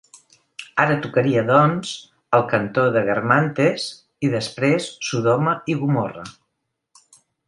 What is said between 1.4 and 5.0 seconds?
doncs, ‘El cantó de Guermantes’ i després